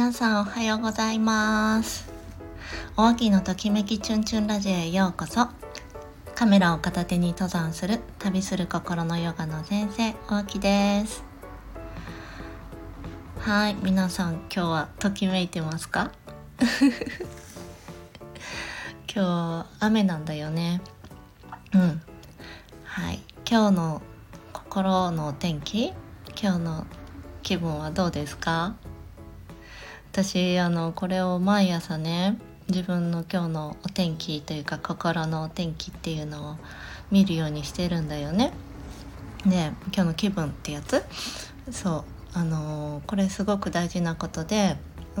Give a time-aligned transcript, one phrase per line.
[0.00, 2.10] 皆さんおはようございます。
[2.96, 5.48] お秋のときめきチュンチュンラジオへようこそ。
[6.34, 11.22] カメラを片手に登山する旅する心のヨガの先生お秋です。
[13.40, 16.12] はい皆さん今日はときめいてますか？
[19.14, 20.80] 今日雨なんだよね。
[21.74, 22.00] うん。
[22.84, 23.22] はい。
[23.46, 24.02] 今日の
[24.54, 25.92] 心の天気？
[26.42, 26.86] 今日の
[27.42, 28.76] 気分はどうですか？
[30.12, 32.36] 私あのこれを毎朝ね
[32.68, 36.56] 自分の今日のお天気というか心のお天気っていうのを
[37.12, 38.52] 見るようにしてるんだよね。
[39.46, 41.04] で今日の気分ってやつ
[41.70, 42.04] そ
[42.34, 44.76] うあのこれすごく大事なことで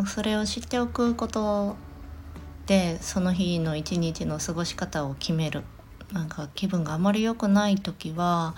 [0.08, 1.76] それを知っておくこと
[2.66, 5.62] でその日の一日の過ごし方を決める
[6.12, 8.54] なんか気分があまり良くない時は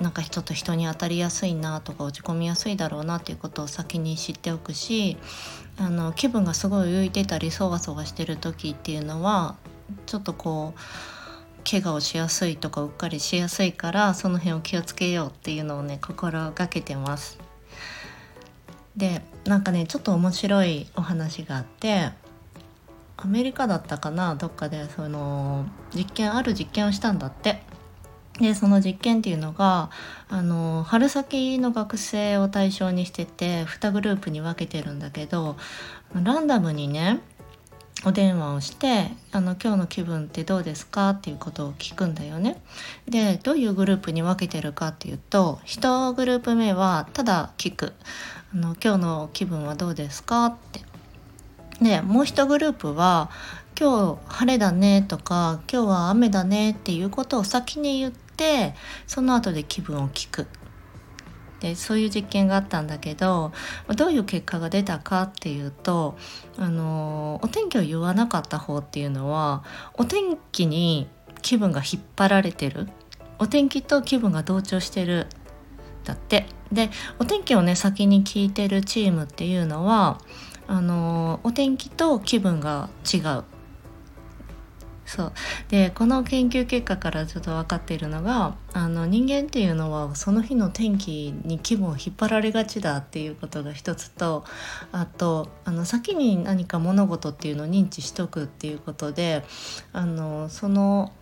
[0.00, 5.16] なんか人と人に当たりやすいなとか落ち込みやすいだろうなっていうことを先に知っておくし
[5.76, 9.56] あの気分がすごい浮いてたりそわそわしてる時っていうのは
[10.06, 10.80] ちょっとこう
[11.68, 17.38] 怪我をしやすいとかうっかりしやすいからその辺を気をつけようっていうのをね心がけてます。
[18.96, 22.10] でなんかねちょっと面白いお話があって
[23.24, 27.62] アメリカだったかなどっかでその実験ある実験をしたんだって。
[28.40, 29.90] でその実験っていうのが
[30.30, 35.56] あの春先の学生を対象にしてて2グループに分けてるんだけど
[36.14, 37.20] ランダムにね
[38.04, 42.60] お電話をしてあの「今日の気分ってどうですか?」っていうことを聞くんだよね。
[43.06, 47.92] でどういうグループに分けてるかっていうと1グループ目はただ聞く
[48.54, 50.80] あの「今日の気分はどうですか?」って
[51.82, 53.30] でもう一グループは
[53.78, 58.74] 「今日晴れだね」とか「今日は雨だね」っていうことを先に言って
[59.06, 60.46] その後で気分を聞く。
[61.60, 63.52] でそういう実験があったんだけど
[63.94, 66.18] どういう結果が出たかっていうと
[66.58, 69.62] あのお天気を言わなかった方っていうのは
[69.94, 71.06] お天気に
[71.40, 72.88] 気分が引っ張られてる。
[73.38, 75.26] お天気と気分が同調してる。
[76.04, 76.46] だって。
[76.72, 80.18] でお天気をね先に聞いてるチームっていうのは
[80.72, 83.44] あのお天気と気分が違う。
[85.04, 85.32] そう。
[85.68, 94.46] でこの研究結果からちょっと分かっているのがあの人間っていうのはその日の天気に気分を引っ張られがちだっていうことが一つと
[94.92, 99.44] あとあの先に何か物事っていうのを認知しとくっていうことで
[99.92, 101.12] あのその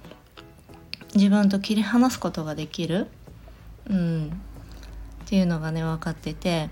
[1.16, 3.08] 自分と切り離すことができる、
[3.88, 4.26] うん、
[5.24, 6.70] っていうのがね分かってて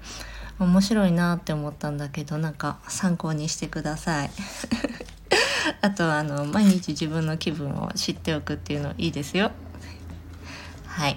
[0.59, 4.31] 面白いなって思ったんだけどなんか参考にしてください。
[5.81, 9.53] あとあの毎日自分の気分を知っておくっていうのいいですよ。
[10.87, 11.17] はい。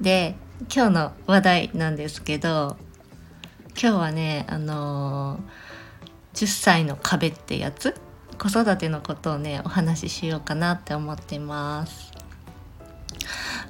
[0.00, 0.36] で
[0.74, 2.76] 今日の話題なんですけど
[3.80, 7.94] 今日はねあのー、10歳の壁ってやつ？
[8.38, 12.12] 子育てのことをねお話ししようかなって思ってます。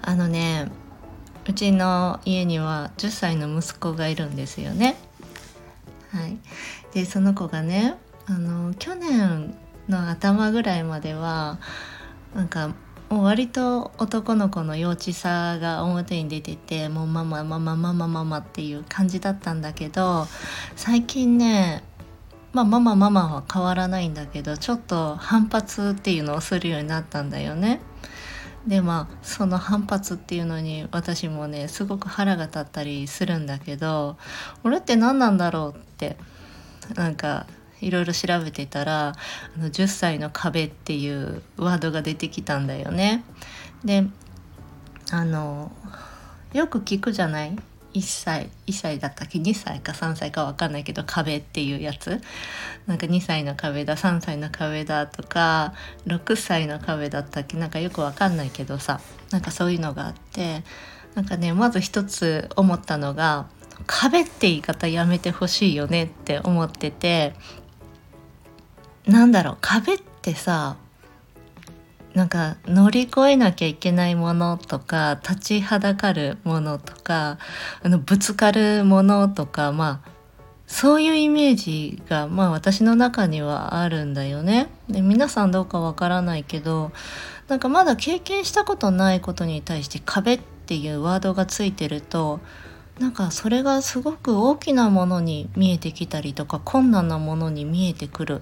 [0.03, 0.69] あのね
[1.49, 4.97] うちの家には10歳の息子がいるんですよね。
[6.11, 6.39] はい、
[6.93, 7.95] でその子がね
[8.27, 9.55] あの去年
[9.89, 11.59] の頭ぐらいまでは
[12.35, 12.75] なんか
[13.09, 20.27] もう割と男の子の幼稚さが表に出ててもうママママママママっていう感じだったんだけど
[20.75, 21.85] 最近ね
[22.53, 27.81] まあママママは変わらないんだけどちょっと反発っていうのをするようになったんだよね。
[28.67, 34.17] でまあその反発っていうのに私もねすごく腹が立ったりするんだけど
[34.65, 36.17] 俺って何なんだろうって
[36.95, 37.47] なんか
[37.81, 39.15] いろいろ調べてたらあ
[39.59, 43.23] の10歳の壁っていうワードが出てきたんだよね。
[43.85, 44.05] で
[45.13, 45.71] あの
[46.53, 47.57] よく聞くじゃない？
[47.97, 52.21] 1歳1歳だったっけ？2歳か3歳か分かんないけど壁っていうやつ。
[52.87, 55.73] なんか2歳の壁だ3歳の壁だとか
[56.07, 57.57] 6歳の壁だったっけ？
[57.57, 59.01] なんかよく分かんないけどさ。
[59.31, 60.63] なんかそういうのがあって
[61.15, 63.47] なんかねまず一つ思ったのが
[63.87, 67.35] 壁って言い方やめてほしいよねって思ってて。
[69.07, 69.59] なんだろう？
[69.61, 70.77] 壁ってさ
[72.17, 77.37] なんか乗り越えなきゃいけないものとか立ちはだかるものとか
[77.83, 80.11] あのぶつかるものとかまあ
[80.67, 84.69] そういうイメージがまあ私の中にはあるんだよね。
[84.89, 86.91] で皆さんどうかわからないけど
[87.49, 92.41] なんかまだ経験したことないことに対して壁っていうワードがついてると
[92.99, 98.41] なんかそれがすごく大きなものに見えてきたりとか困難なものに見えてくる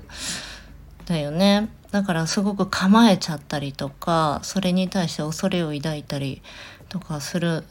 [1.07, 1.69] だよね。
[1.95, 6.43] だからすごく構えちゃったりとかそれに対して恐れを抱いたり
[6.89, 7.63] とかする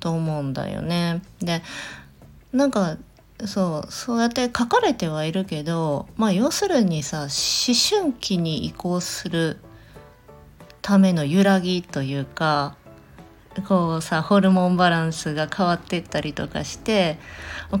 [0.00, 1.22] と思うんだよね。
[1.40, 1.62] で
[2.52, 2.98] なんか
[3.46, 7.28] そうそうやって書かれてはいるけどまあ要するにさ思
[7.74, 9.56] 春期に移行する
[10.82, 12.76] ための揺らぎというか
[13.60, 17.18] こうさホルモンバランスが変わっていったりとかして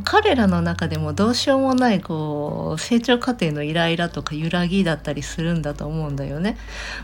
[0.04, 6.56] 彼らの中でもどうしようもないこう成長過程のイライラとか揺らぎだったりするんだと思うんだよね。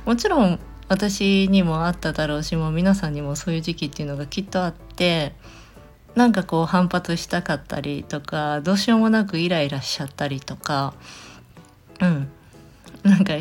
[0.04, 5.32] もちろん私にもあっただろうしもう皆さんにもそういう時期っていうのがきっとあって
[6.14, 10.94] なんかこう反発したかったりとかどうしようもなくイライラしちゃったりとか
[12.00, 12.28] うん
[13.02, 13.34] なんか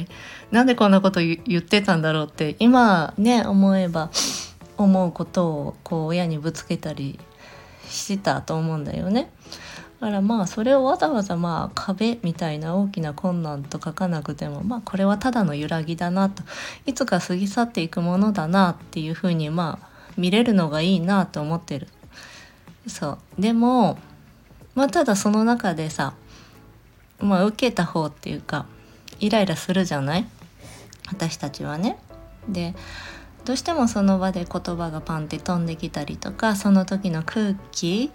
[0.51, 4.09] なんでこんなこと言ってたんだろうって今ね思えば
[4.77, 7.19] 思うことをこう親にぶつけたり
[7.87, 9.29] してたと思うんだよね。
[9.99, 16.43] だからまあそれをわざわざまあ壁みたいな大きな困難と書かなくてもまあこれはただの揺らぎだなと
[16.85, 19.87] いつか過ぎ去っていくものだなっていうふうにまあ
[20.17, 21.87] 見れるのがいいなと思ってる。
[22.85, 23.97] そうでも
[24.75, 26.15] まあただその中でさ
[27.19, 28.65] まあ受けた方っていうか
[29.19, 30.27] イライラするじゃない？
[31.07, 31.97] 私たちはね。
[32.49, 32.75] で
[33.45, 38.11] どうしてもその場で言葉がパンって飛んできたりとかその時の空気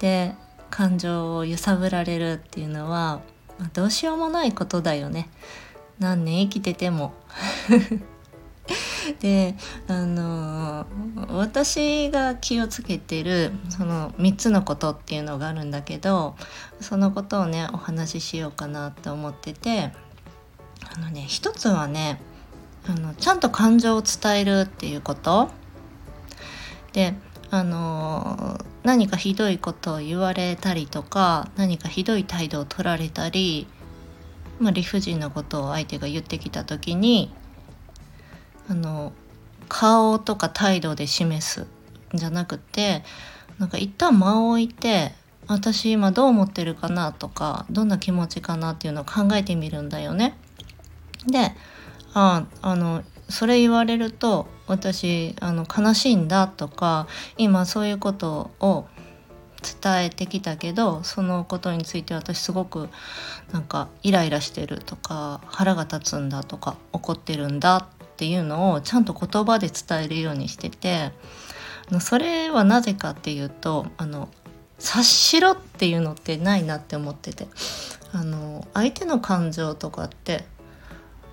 [0.00, 0.34] で
[0.70, 3.20] 感情を揺さぶられるっていうのは、
[3.58, 5.28] まあ、どうしようもないことだよね
[5.98, 7.12] 何年生きてても。
[9.20, 9.56] で
[9.88, 10.86] あの、
[11.28, 16.36] 私が気をつけてるその3つのことっていうのがあるんだけど
[16.80, 19.92] そのことをねお話ししようかなと思ってて
[20.94, 22.20] あのね一つはね
[22.86, 25.50] あのちゃんと感情を伝えるっていうこと
[26.92, 27.14] で
[27.50, 33.66] あの何かひどいことを言われたりとか何かひどい態度を取られたり、
[34.58, 37.32] まあ、理不尽なことを相手が言ってきた時に
[38.68, 39.12] あの
[39.68, 41.66] 顔とか態度で示す
[42.14, 43.04] んじゃなくて
[43.58, 45.12] なんか一旦間を置いて
[45.46, 50.36] 私今どう思ってるかなとかどんな気持ちかなっていうのを考えてみるんだよね。
[51.26, 51.52] で
[52.14, 57.06] ああのそれ言われると私あの悲しいんだとか
[57.38, 58.86] 今そういうことを
[59.82, 62.88] 伝えてきたけどそのことについて私すごく
[63.52, 71.12] なんかイライラしてるとか腹が立つんだとか怒ってるんだっていうのをちゃんと言葉で伝えるようにしてて
[72.00, 74.28] それはなぜかっていうとあの
[74.78, 77.46] 察しろっていうのってないなって思ってて。
[78.14, 80.44] あの相手の感情とかって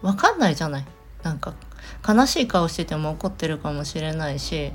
[0.02, 0.86] 分かんないじゃない。
[1.24, 1.54] なんか
[2.08, 4.72] 悲しい顔してても怒ってるかもしれないし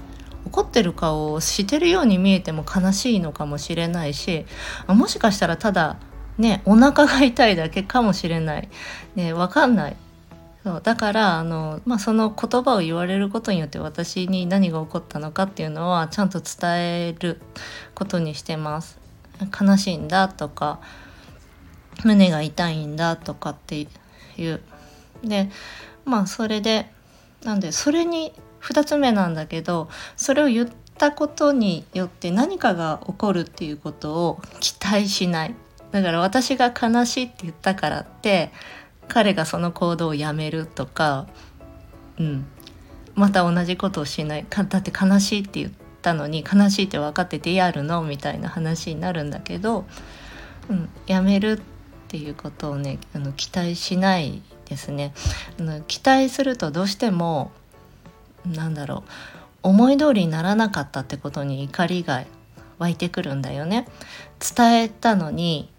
[0.47, 4.45] 怒ってる顔をしてるように見えても悲しいのかもしれないし
[4.87, 5.97] もしかしたらただ
[6.37, 8.69] ねお腹が痛いだけかもしれない、
[9.15, 9.97] ね、分かんない。
[10.65, 17.39] そうだからあの、まあ、その言葉を言われることによって私に何が起こったのかっていうのはちゃんと伝える
[17.95, 18.99] ことにしてます。
[19.61, 20.81] 悲しいんだとか
[22.03, 23.87] 胸が痛いんだとかってい
[24.39, 24.61] う。
[25.27, 25.51] で
[26.05, 26.91] まあそれで
[27.45, 28.33] なんでそれに
[28.63, 35.55] 2つ目なんだけどそれを言ったことによって何かが起こるっていうことを期待しない。
[35.91, 38.51] だから私が悲しいって言ったからって
[39.09, 41.27] 彼がその行動をやめるとか
[42.19, 42.47] うん。
[43.17, 44.47] また同じことをしない。
[44.51, 45.73] だって悲しいって言っ
[46.03, 48.03] たのに悲しいって分かっててやるの？
[48.03, 49.85] みたいな話になるんだけど、
[50.69, 51.61] うん、やめるっ
[52.09, 55.13] ていうことをねあの期待しないですね。
[55.59, 57.51] あの期待するとどうしても
[58.47, 59.11] なんだろう
[59.63, 62.25] 思い通りにならなかったってことに怒りが
[62.79, 63.87] 湧いてくるんだよね。
[64.57, 65.71] 伝えたのに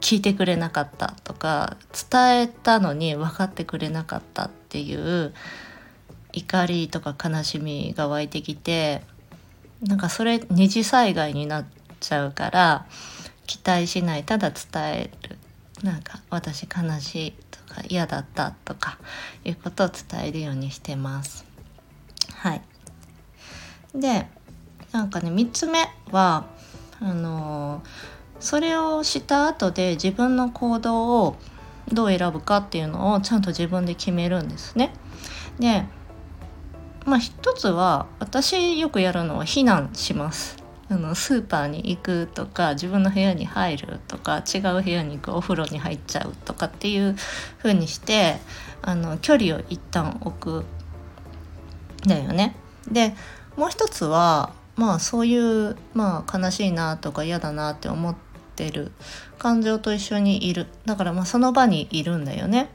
[0.00, 1.78] 聞いてくれなかったとか
[2.10, 5.32] 伝えたのに分かってくれなかったっていう
[6.32, 9.02] 怒りとか悲しみが湧いてきて
[9.82, 11.64] なんかそれ二次災害になっ
[12.00, 12.86] ちゃうから
[13.46, 15.38] 期待しないただ伝える。
[15.82, 17.34] なんか私悲しい。
[17.74, 18.98] か嫌だったとか
[19.44, 21.44] いうことを伝えるようにしてます。
[22.36, 22.62] はい、
[23.94, 24.26] で
[24.92, 25.78] なんかね3つ目
[26.10, 26.46] は
[27.00, 27.82] あの
[28.38, 31.36] それをした後で自分の行動を
[31.92, 34.92] どう選ぶかっていうのをちゃんと自分で決めるんですね。
[35.58, 35.84] で
[37.04, 40.63] まあ一つは私よくやるのは避難します。
[40.88, 47.16] あのスーパーに行くとか自分の部屋に入るとか違う部屋に行くお風呂に入っちゃうとかっていう
[47.58, 48.36] 風にして
[48.82, 50.64] あの距離を一旦置く
[52.06, 52.54] だよね。
[52.90, 53.14] で
[53.56, 58.16] もう一つはまあそういう、まあ、悲しいなとか嫌だなって思っ
[58.56, 58.92] てる
[59.38, 62.68] 感情と一緒にいるだからまあその場にいるんだよね。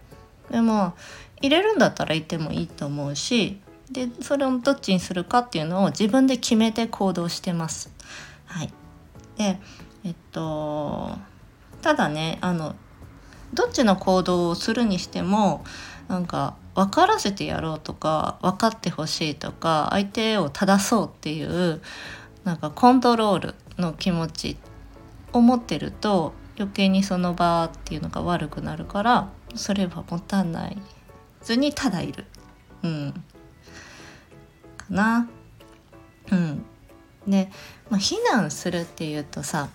[0.49, 0.93] でも
[1.41, 3.61] 入れるんだったらいてもいいと思うし
[3.91, 7.91] でそれをどっちにするかっていうのを自分で決めて行動してます。
[8.45, 8.73] はい、
[9.37, 9.59] で
[10.03, 11.17] えっと
[11.81, 12.75] ただねあの
[13.53, 15.63] どっちの行動をするにしても
[16.07, 21.81] なんか分からせてやろうとか分かってほしいとか相手を正そうっていう
[22.43, 24.57] なんかコントロールの気持ち
[25.33, 30.77] を持ってると余計にその場っていうのが悪くなるからそれは持たない
[31.41, 32.25] ずにただいる。
[32.83, 33.23] うん、
[34.89, 35.29] な。
[36.31, 36.65] うん、
[37.27, 37.49] で、
[37.89, 39.69] まあ、避難するっていうとさ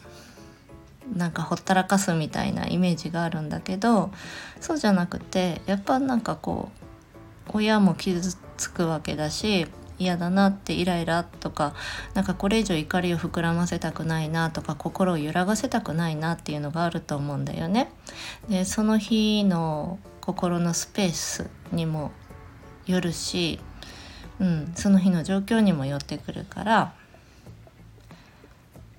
[1.12, 4.10] なんかほったらかすみたいなイメージがあるんだけど
[4.60, 6.70] そうじゃなくてやっぱなんかこ
[7.50, 8.20] う親も傷
[8.56, 9.66] つくわけだし
[9.98, 11.74] 嫌だなってイライラとか
[12.14, 17.92] なんかこれ以上怒りを膨らませたくないなとか心を揺らがせたくないなっていうのがあると思うんだよね。
[18.48, 22.10] でその日の心のスペースにも
[22.86, 23.60] よるし、
[24.40, 26.94] うん、その日の状況にもよってくるから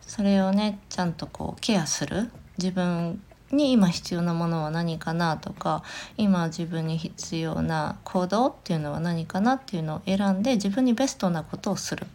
[0.01, 5.83] それをねちゃんとこうケアする自分に今必要なものは何かなとか
[6.17, 12.07] 今自分に必要な行動っていうのは何かなっていうのを選んで自分にベストなことをするっ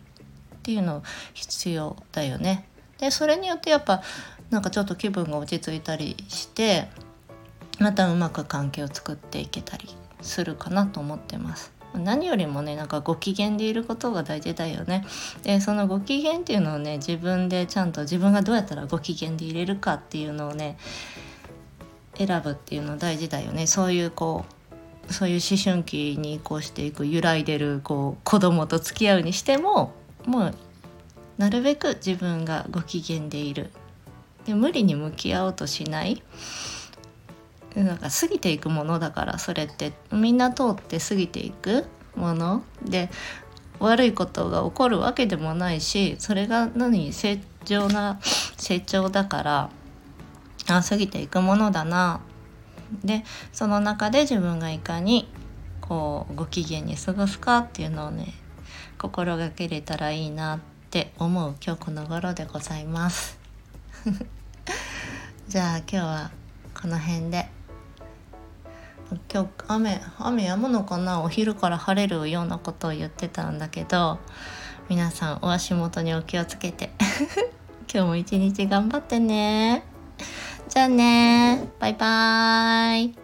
[0.62, 1.02] ていうの
[1.34, 2.66] 必要だよね。
[2.98, 4.02] でそれによってやっぱ
[4.50, 6.88] なんかちょっと気分が落ち着いたりして
[7.78, 9.88] またうまく関係を作っていけたり
[10.20, 11.79] するかなと思ってます。
[11.94, 15.04] 何よりもねなんかご機嫌でいることが大事だよね。
[15.42, 20.78] でそのご機嫌っていうのをね自分でちゃんと自分がどうやったらご機嫌でいれるかっていうのをね
[22.16, 23.66] 選ぶっていうの大事だよね。
[23.66, 24.44] そういうこ
[25.08, 29.92] うそういう思春期に移行していく揺らいでるこう子供と付き合うにしても
[30.26, 30.54] もう
[31.38, 33.70] なるべく自分がご機嫌でいる。
[34.46, 36.22] で無理に向き合おうとしない。
[37.76, 39.92] なんか過ぎていくものだからそれって。
[40.12, 41.86] みんな通って過ぎていく
[42.16, 42.62] もの。
[42.84, 43.10] で
[43.78, 47.12] 悪いことが起こるわけでもないしそれが何？
[47.12, 48.20] 成長な
[48.56, 49.70] 成長だから
[50.68, 52.20] あ過ぎていくものだな。
[53.04, 55.28] でその中で自分がいかに
[55.80, 58.34] こうご機嫌に過ごすかっていうのをね
[58.98, 60.60] 心がけれたらいいなっ
[60.90, 63.38] て思う今日この頃でございます。
[65.48, 66.30] じゃあ今日は
[66.80, 67.59] この辺で。
[69.32, 71.22] 今日雨雨止むのかな？
[71.22, 74.18] お昼から晴れるようなことを言ってたんだけど
[74.88, 76.90] 皆さんお足元にお気をつけて。
[77.92, 79.82] 今日も一日頑張ってね。
[80.68, 81.68] じゃあね。
[81.80, 83.19] バイバーイ。